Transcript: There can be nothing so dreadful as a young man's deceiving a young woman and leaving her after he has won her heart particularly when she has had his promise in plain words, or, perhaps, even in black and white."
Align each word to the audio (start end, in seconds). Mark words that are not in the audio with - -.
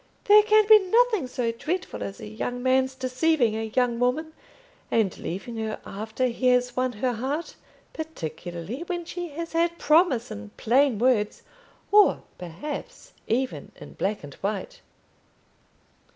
There 0.23 0.41
can 0.41 0.65
be 0.67 0.79
nothing 0.79 1.27
so 1.27 1.51
dreadful 1.51 2.01
as 2.01 2.19
a 2.19 2.25
young 2.27 2.63
man's 2.63 2.95
deceiving 2.95 3.55
a 3.55 3.71
young 3.75 3.99
woman 3.99 4.33
and 4.89 5.15
leaving 5.19 5.57
her 5.57 5.79
after 5.85 6.25
he 6.25 6.47
has 6.47 6.75
won 6.75 6.93
her 6.93 7.13
heart 7.13 7.53
particularly 7.93 8.79
when 8.87 9.05
she 9.05 9.27
has 9.29 9.53
had 9.53 9.69
his 9.73 9.79
promise 9.79 10.31
in 10.31 10.49
plain 10.57 10.97
words, 10.97 11.43
or, 11.91 12.23
perhaps, 12.39 13.13
even 13.27 13.73
in 13.75 13.93
black 13.93 14.23
and 14.23 14.33
white." 14.41 14.81